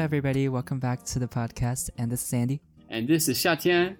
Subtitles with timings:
[0.00, 0.48] everybody.
[0.48, 1.90] Welcome back to the podcast.
[1.98, 2.60] And this is Andy.
[2.88, 3.96] And this is Xia Tian.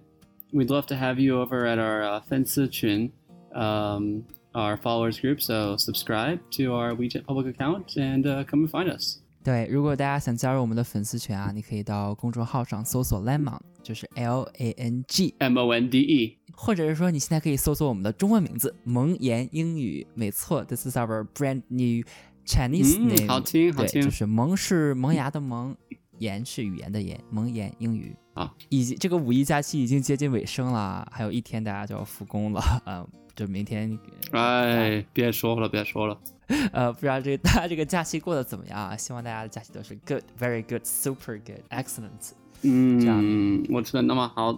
[0.52, 3.12] We'd love to have you over at our uh, Fensi Chun,
[3.54, 4.24] um,
[4.54, 5.40] our followers group.
[5.42, 9.20] So subscribe to our WeChat public account and uh, come and find us.
[9.42, 20.06] 对，如果大家想加入我们的粉丝群啊，你可以到公众号上搜索 Langmonde，就是 L A N G M O N D E，或者是说你现在可以搜索我们的中文名字萌言英语。
[20.14, 22.04] 没错，This is our brand new
[22.44, 23.28] Chinese name、嗯。
[23.28, 25.74] 好听，好听，就是萌是萌芽的萌，
[26.20, 28.16] 言是语言的言，蒙言英语。
[28.34, 33.98] 啊，已经这个五一假期已经接近尾声了，还有一天大家就要复工了，嗯， 就明天。
[34.30, 36.16] 哎，别说了，别说了。
[36.72, 38.96] 呃，不知道这大家这个假期过得怎么样啊？
[38.96, 42.32] 希望大家的假期都是 good, very good, super good, excellent。
[42.62, 44.52] 嗯，我吃的那么好，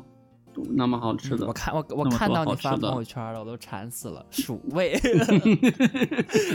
[0.71, 1.47] 那么好吃的。
[1.47, 4.99] 嗯、我看我我看到你发朋友圈了，我都馋死了， 鼠味，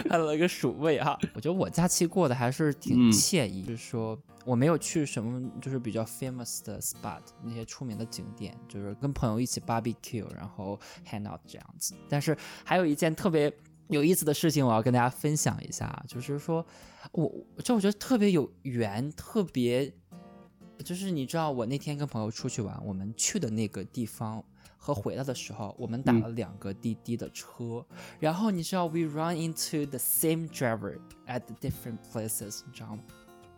[0.09, 1.17] 还有一个鼠味哈。
[1.33, 10.79] 我觉得我假期过得还是挺惬意，嗯、就是说我没有去什么就是比较 famous 的 spot，那些出名的景点，就是跟朋友一起 barbecue，然后
[11.09, 11.95] hang out 这样子。
[12.09, 13.53] 但是还有一件特别。
[13.89, 16.65] 有意思的事情，我要跟大家分享一下，就是说，
[17.13, 17.31] 我
[17.63, 19.89] 就我觉得特别有缘，特别
[20.83, 24.43] 就是你知道，我那天跟朋友出去玩，我们去的那个地方
[24.77, 30.97] 和回来的时候，我们打了两个滴滴的车，嗯、然后你知道，we run into the same driver
[31.27, 33.03] at the different places，你知道吗？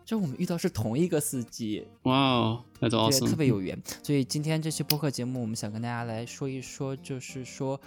[0.04, 3.80] 就我们遇到是同一个司机，哇，那 that's awesome，特别有缘。
[4.02, 7.80] 所以今天这期播客节目，我们想跟大家来说一说，就是说。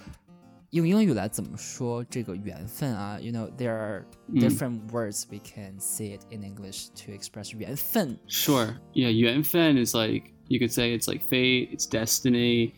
[0.72, 3.18] 用英语来怎么说这个缘分啊？
[3.18, 8.18] You know there are different words we can say it in English to express 缘分。
[8.28, 12.72] Sure, yeah, 缘分 is like you could say it's like fate, it's destiny.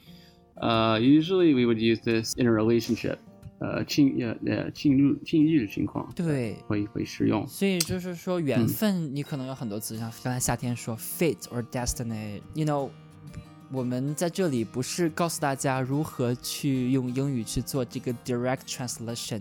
[0.56, 3.19] Uh, usually we would use this in a relationship.
[3.58, 7.47] 呃，进呃呃进入进入的情况，对，会会使用。
[7.48, 12.88] 所以就是说缘分，你可能有很多词，像刚才夏天说 fate or destiny，you know。
[13.72, 19.41] 我们在这里不是告诉大家如何去用英语去做这个 direct translation，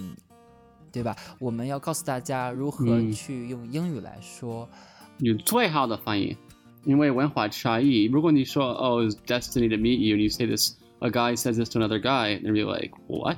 [0.91, 1.16] 对吧？
[1.40, 4.69] 我们要告诉大家如何去用英语来说，
[5.18, 6.38] 有最好的翻译，
[6.84, 8.06] 因为文化差异。
[8.06, 12.53] 如果你说哦、oh,，it's destiny to meet you，and you say this, a guy says this to another guy, they'll
[12.53, 13.38] be like what？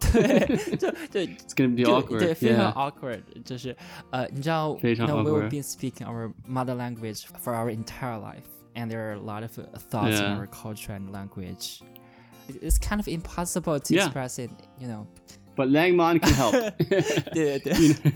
[0.11, 3.75] 对，就对， it's gonna be awkward，对，非常 awkward，就是
[4.11, 8.43] 呃，你知道，非常 awkward。We have been speaking our mother language for our entire life.
[8.74, 10.32] and there are a lot of uh, thoughts yeah.
[10.32, 11.82] in our culture and language.
[12.48, 14.06] It's kind of impossible to yeah.
[14.06, 15.06] express it, you know.
[15.56, 16.52] But Langmonde can help.
[17.34, 18.12] 对对对，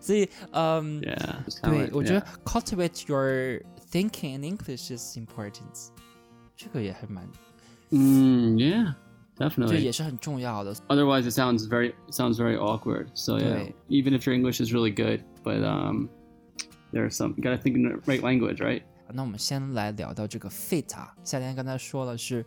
[0.00, 3.60] 所以嗯，对，我觉得 um, cultivate your
[3.90, 5.90] thinking in English is important。
[6.56, 7.28] 这个也还蛮，
[7.90, 8.94] 嗯，yeah。
[9.38, 9.88] Definitely.
[10.88, 13.10] Otherwise, it sounds very sounds very awkward.
[13.14, 16.08] So yeah, even if your English is really good, but um,
[16.92, 18.82] there's some you gotta think in the right language, right?
[19.12, 22.44] 那我们先来聊到这个 fate 啊，夏天刚才说了是，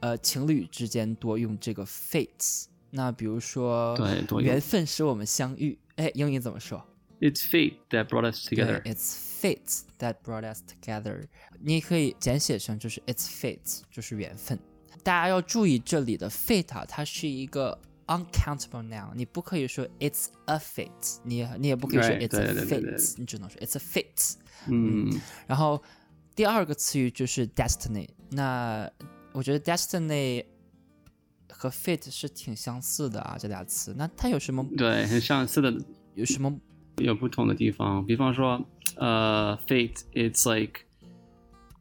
[0.00, 2.64] 呃，情侣之间多用这个 fate。
[2.90, 6.82] 那比如说，对，多缘分使我们相遇，哎，英语怎么说
[7.20, 8.82] ？It's fate that brought us together.
[8.84, 11.24] It's fate that brought us together.
[11.60, 14.58] 你可以简写成就是 It's fate，就是缘分。
[15.02, 24.34] 大家要注意这里的 fate 啊，它是一个 uncountable noun，你不可以说 it's a fate，你你也不可以说 it's a fate，你只能说 it's a fate。
[24.66, 25.08] 嗯，
[25.46, 25.82] 然后
[26.34, 28.90] 第二个词语就是 destiny，那
[29.32, 30.44] 我觉得 destiny
[31.48, 35.72] 和 fate 是挺相似的啊，这俩词，那它有什么对很相似的。
[36.14, 36.58] 有什么？
[36.96, 38.04] 有不同的地方？
[38.04, 38.60] 比方说，
[38.96, 40.80] 呃，fate it's like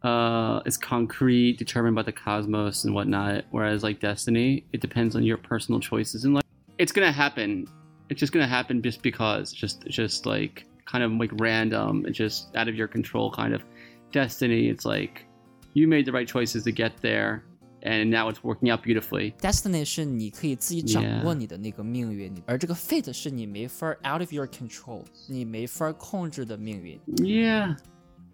[0.06, 3.44] Uh, it's concrete, determined by the cosmos and whatnot.
[3.53, 6.44] Whereas, like destiny, it depends on your personal choices and like
[6.78, 7.66] it's gonna happen.
[8.09, 12.05] It's just gonna happen just because, just just like kind of like random.
[12.05, 13.62] It's just out of your control, kind of.
[14.10, 15.25] Destiny, it's like
[15.72, 17.44] you made the right choices to get there,
[17.83, 19.33] and now it's working out beautifully.
[19.41, 27.01] Destiny 是你可以自己掌握你的那个命运，而这个 fate 是你没法 out of your control，你没法控制的命运。
[27.16, 27.77] Yeah.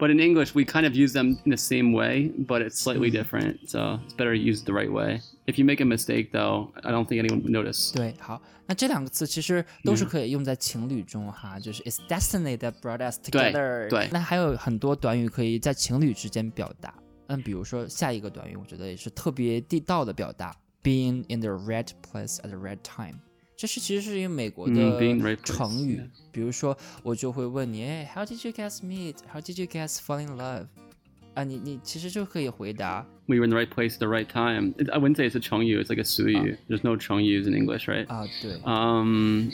[0.03, 3.11] But in English, we kind of use them in the same way, but it's slightly
[3.11, 3.69] different.
[3.69, 5.23] So it's better to use it the right way.
[5.49, 7.93] If you make a mistake, though, I don't think anyone would notice.
[7.93, 13.89] 对，好，那这两个词其实都是可以用在情侣中哈，就是 It's destiny that brought us together。
[13.89, 14.09] 对对。
[14.13, 16.95] 那还有很多短语可以在情侣之间表达。
[17.27, 20.55] 嗯，比如说下一个短语，我觉得也是特别地道的表达，
[20.85, 23.19] being in the right place at the right time。
[23.57, 26.01] 这是其实是一个美国的成语，
[26.31, 29.17] 比如说我就会问你，哎，How did you guys meet?
[29.33, 30.67] How did you guys fall in love?
[31.35, 34.75] 啊，你你其实就可以回答 We were in the right place at the right time.
[34.93, 36.57] I wouldn't say it's a 成语, it's like a 俗语.
[36.69, 38.07] There's no 成语 in English, right?
[38.07, 38.55] 啊，对。
[38.65, 39.51] Um,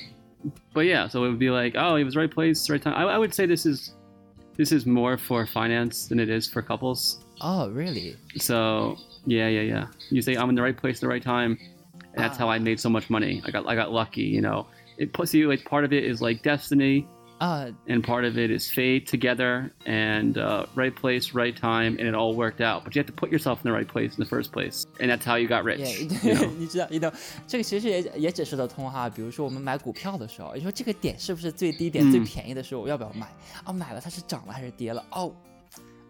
[0.72, 2.94] but yeah, so it would be like, oh, it was right place, right time.
[2.94, 3.92] I, I would say this is
[4.56, 7.18] This is more for finance than it is for couples.
[7.40, 8.14] Oh, really?
[8.36, 8.96] So
[9.26, 9.86] yeah, yeah, yeah.
[10.10, 11.58] You say I'm in the right place at the right time,
[12.14, 13.42] and that's how I made so much money.
[13.44, 14.66] I got I got lucky, you know.
[14.96, 17.04] It puts you like part of it is like destiny,
[17.38, 22.06] 啊、 and part of it is fate together, and uh, right place, right time, and
[22.06, 22.84] it all worked out.
[22.84, 25.10] But you have to put yourself in the right place in the first place, and
[25.10, 25.80] that's how you got rich.
[25.80, 26.48] Yeah, you know?
[26.56, 27.12] 你知道，你知道，
[27.48, 29.10] 这个其实也也解释得通哈。
[29.10, 33.26] 比如说我们买股票的时候，你说这个点是不是最低点、嗯最便宜的时候，我要不要买？
[33.64, 35.04] 哦，买了它是涨了还是跌了？
[35.10, 35.34] 哦，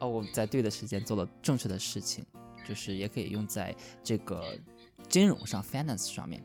[0.01, 2.23] 哦，我们在对的时间做了正确的事情，
[2.69, 4.45] 就是也可以用在这个
[5.08, 6.42] 金融上 （finance） 上面。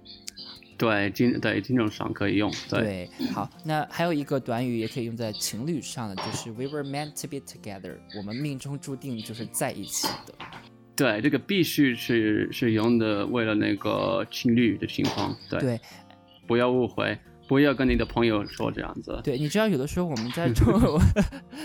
[0.77, 2.53] 对金对金融上可以用。
[2.69, 10.35] 对对，好，那还有一个短语也可以用在情侣上的，就是 “we were meant to be together”，我们命中注定就是在一起的。
[10.97, 15.37] 对，这个必须是是用的，为了那个情侣的情况。
[15.49, 15.81] 对，对，
[16.47, 19.21] 不要误会，不要跟你的朋友说这样子。
[19.23, 20.83] 对，你知道有的时候我们在中文，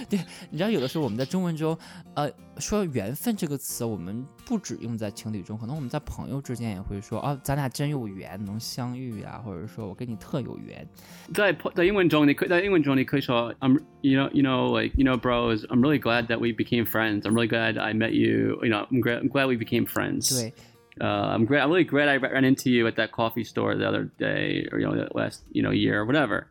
[0.09, 1.77] 对，你知道有的时候我们在中文中，
[2.15, 10.87] 呃，说缘分这个词，我们不只用在情侣中，可能我们在朋友之间也会说，哦，咱俩真有缘，能相遇啊、或者说我跟你特有缘。
[11.33, 17.21] 在在英文中，你可在英文中你可以说，I'm you know you know like you know bros, I'm really glad that we became friends.
[17.21, 18.59] I'm really glad I met you.
[18.63, 20.29] You know, I'm glad I'm glad we became friends.
[20.35, 20.53] 对，
[21.00, 24.10] Uh, I'm glad I'm really glad I ran into you at that coffee store the other
[24.16, 26.46] day, or you know, the last you know year, or whatever.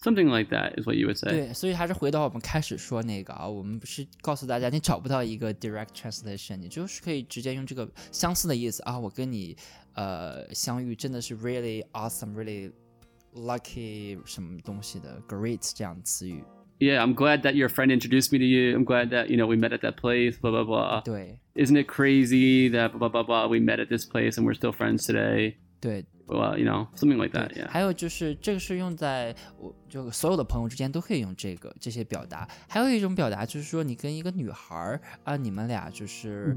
[0.00, 1.30] Something like that is what you would say.
[1.30, 9.56] 对，所以还是回到我们开始说那个啊，我们不是告诉大家，你找不到一个 direct translation，你就是可以直接用这个相似的意思啊，我跟你
[9.94, 12.70] 呃相遇真的是 really awesome，really
[13.34, 16.44] lucky 什么东西的 great 这样的词语。
[16.80, 18.76] Yeah, I'm glad that your friend introduced me to you.
[18.76, 20.38] I'm glad that you know we met at that place.
[20.38, 21.02] Blah blah blah.
[21.02, 24.46] 对 Isn't it crazy that blah blah blah blah we met at this place and
[24.46, 25.56] we're still friends today?
[25.80, 27.48] 对 Well, you know, something like that.
[27.48, 27.68] 对 Yeah.
[27.68, 32.46] 还有就是这个是用在我就所有的朋友之间都可以用这个这些表达。
[32.68, 36.56] 还有一种表达就是说，你跟一个女孩儿啊，你们俩就是、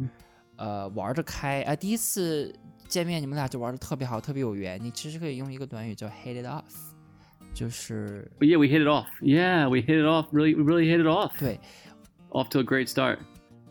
[0.58, 2.54] 呃玩得开啊，第一次
[2.88, 4.80] 见面你们俩就玩的特别好，特别有缘。
[4.84, 6.62] 你其实可以用一个短语叫 hit it off，
[7.56, 8.32] 就是。
[8.40, 9.08] But yeah, we hit it off.
[9.22, 10.28] Yeah, we hit it off.
[10.32, 11.32] Really, we really hit it off.
[11.40, 11.60] 对
[12.30, 13.20] Off to a great start.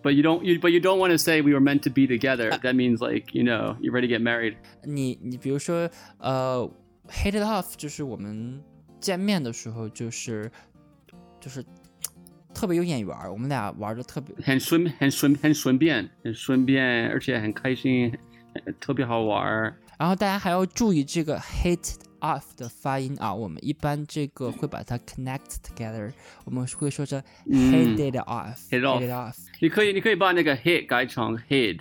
[0.02, 0.42] But you don't.
[0.42, 2.50] You, but you don't want to say we were meant to be together.
[2.50, 4.56] That means like you know you're ready to get married.
[4.82, 6.70] 你，你比如说，呃，
[7.08, 8.62] hit it off，就是我们
[8.98, 10.50] 见面的时候，就是
[11.38, 11.62] 就是
[12.54, 18.10] 特别有眼缘儿，我们俩玩的特别，很顺很顺很顺便很顺便，而且很开心，
[18.80, 19.76] 特别好玩儿。
[19.98, 26.11] 然后大家还要注意这个 hit off 的发音啊，我们一般这个会把它 connect together，
[26.43, 31.79] 我们会说成 head it off，hit hit it off 你可以你可以把那个 hit 改成 hit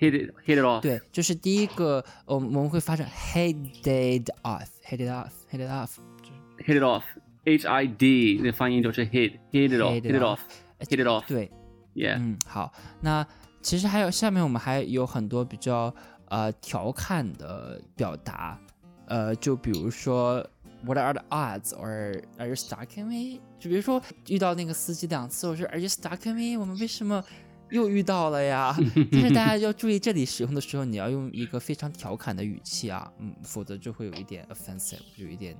[0.00, 0.80] hit it hit it off。
[0.80, 7.02] 对，就是第一个，我们我们会发成 hit it off，hit it off，hit it off，hit it off。
[7.44, 10.40] H I D 那发音就是 hit hit it off Hit it off off
[10.80, 11.26] hit it off。
[11.26, 11.50] 对
[11.94, 12.18] ，Yeah。
[12.18, 13.26] 嗯，好，那
[13.62, 15.94] 其实还有下面我们还有很多比较
[16.28, 18.60] 呃调侃的表达，
[19.07, 20.45] 呃，就比如说
[20.85, 21.71] What are the odds?
[21.73, 23.39] or Are you stalking me?
[23.59, 26.59] 就比如说遇到那个司机两次，我说 Are you stalking me?
[26.59, 27.23] 我们为什么
[27.69, 28.75] 又遇到了呀？
[29.11, 35.57] 但是大家要注意，这里使用的时候你要用一个非常调侃的语气啊，嗯，否则就会有一点 offensive，有一点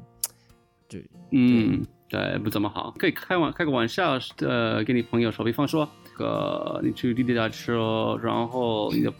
[0.88, 1.00] 就
[1.32, 2.94] 嗯，对，不怎么好。
[3.00, 9.12] 可以开玩开个玩笑，呃，跟你朋友说，比方说，呃，你去滴滴打车，然后你的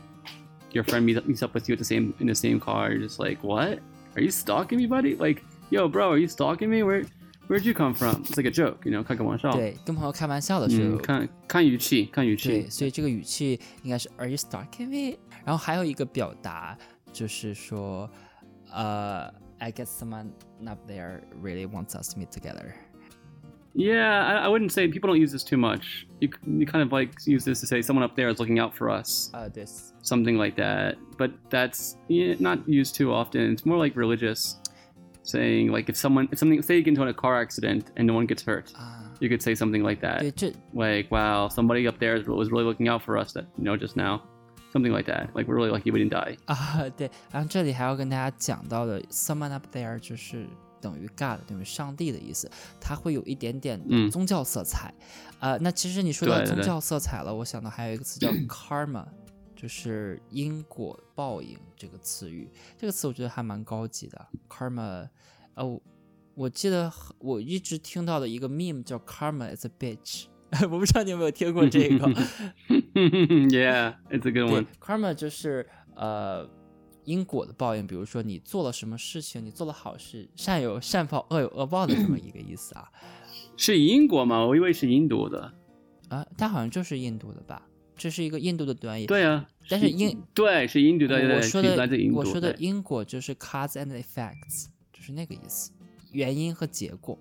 [0.72, 2.92] your friend meets up, meets up with you at the same in the same car.
[2.92, 3.80] You're just like, what?
[4.18, 5.16] Are you stalking me, buddy?
[5.16, 6.84] Like, yo, bro, are you stalking me?
[6.84, 7.06] Where
[7.48, 8.24] where'd you come from?
[8.24, 9.52] It's like a joke, you know，开个玩笑。
[9.54, 12.70] 对，跟朋友开玩笑的时候，嗯，看看语气，看语气对，。
[12.70, 15.18] 所以这个语气应该是 Are you stalking me？
[15.44, 16.78] 然后还有一个表达
[17.12, 18.10] 就是说，
[18.72, 19.28] 呃、
[19.60, 20.32] i guess someone
[20.66, 22.74] up there really wants us to meet together。
[23.76, 26.06] Yeah, I, I wouldn't say people don't use this too much.
[26.20, 28.76] You you kind of like use this to say someone up there is looking out
[28.76, 29.32] for us.
[29.34, 29.66] 呃，对，
[30.04, 30.96] something like that.
[31.18, 33.52] But that's yeah, not used too often.
[33.52, 34.58] It's more like religious,
[35.24, 38.14] saying like if someone if something say you get into a car accident and no
[38.14, 40.36] one gets hurt, 啊， you could say something like 对， that.
[40.36, 43.34] 这 Like wow, somebody up there was really looking out for us.
[43.34, 44.22] That you know just now,
[44.72, 45.34] something like that.
[45.34, 46.38] Like we're really lucky we didn't die.
[46.46, 50.46] 啊， 对，然后这里还要跟大家讲到的 someone up there 就是
[50.81, 54.93] 等于 God，等于上帝的意思，它会有一点点嗯宗教色彩。
[55.41, 59.07] 呃，那其实你说到宗教色彩了，我想到还有一个词叫 karma，
[59.55, 62.51] 就是因果报应这个词语。
[62.77, 65.09] 这个词我觉得还蛮高级的，karma。
[65.55, 65.81] 呃，我
[66.35, 70.27] 我记得我一直听到的一个 meme 叫 karma is a bitch，
[70.71, 72.09] 我不知道你有没有听过这个。
[73.51, 76.49] yeah, it's a good one.，karma 就是呃
[77.09, 82.91] 因果的报应，比如说你做了什么事情，你做了好事，善有善报，恶有恶报的这么一个意思啊。
[83.57, 84.45] 是英国吗？
[84.45, 85.53] 我以为是印度的。
[86.11, 87.63] 啊，它好像就是印度的吧？
[87.97, 89.07] 这是一个印度的短语。
[89.07, 95.73] 对啊，但是英对是印度的，对我说是来自印度的我说的因果就是 cause and effects，就是那个意思，
[96.13, 97.19] 原因和结果。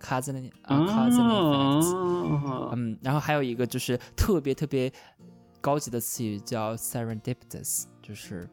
[0.00, 1.94] cause and 啊、cause and effects。
[1.94, 4.92] 哦，嗯，然后还有一个就是特别特别
[5.60, 8.46] 高级的词语叫 serendipitous，就是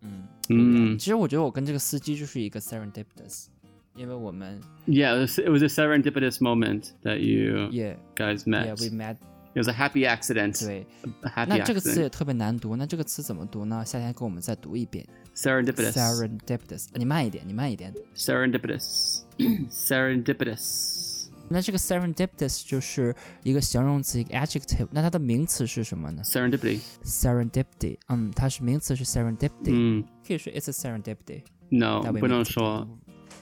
[0.00, 3.46] 嗯嗯其实我觉得我跟这个司机就是一个 serendipitous，
[3.94, 8.80] 因为我们 Yeah, it was, it was a serendipitous moment that you 也 guys 也 met.
[8.80, 9.16] we met，
[9.54, 10.62] It was a happy accident.
[10.64, 10.86] 对，
[11.22, 12.02] A happy 那这个词 accident.
[12.02, 13.82] 也特别难读，那这个词怎么读呢？
[13.86, 15.92] 夏天跟我们再读一遍 Serendipitous.
[15.92, 17.94] serendipitous，你慢一点，你慢一点。
[18.14, 19.22] Serendipitous.
[19.70, 21.09] Serendipitous.
[21.50, 26.80] 那这个 serendipitous 就是一个形容词，一个 adjective，那它的名词是什么呢 Serendipity.
[27.04, 32.88] ？serendipity，嗯，它是名词是 serendipity，、嗯可以说 it's a serendipity， No, 那为不能名词说，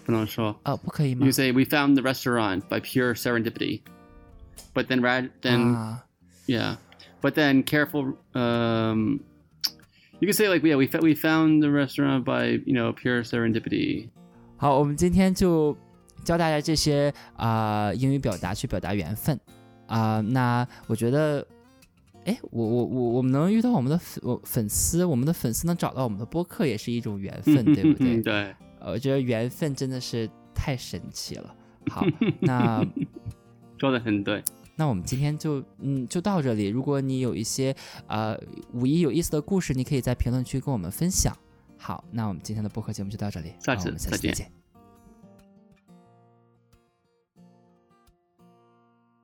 [0.04, 0.54] 不能说。
[0.64, 3.80] 哦，不可以吗 You？say we found the restaurant by pure serendipity,
[4.75, 6.04] but then rad then 啊，
[6.47, 6.76] yeah,
[7.23, 8.14] but then careful.
[8.35, 9.21] Um,
[10.21, 13.25] you can say like yeah we fa- we found the restaurant by you know pure
[13.25, 14.11] serendipity.
[14.59, 15.76] 好，我们今天就
[16.23, 19.39] 教大家这些啊、英语表达去表达缘分
[19.88, 21.45] 啊、那我觉得，
[22.25, 28.21] 哎，我我我我们能遇到我们的粉我粉丝，我们的粉丝能找到我们的播客，也是一种缘分， 对不对？
[28.21, 31.55] 对，呃我觉得缘分真的是太神奇了。
[31.89, 32.05] 好，
[32.41, 32.85] 那
[33.79, 34.43] 说的很对。
[34.75, 36.67] 那我们今天就嗯就到这里。
[36.67, 37.75] 如果你有一些
[38.07, 38.39] 呃
[38.73, 41.35] 五一有意思的故事，你可以在评论区跟我们分享。
[41.77, 44.59] 好，那我们今天的播客节目就到这里，下次好我们下再见次再见。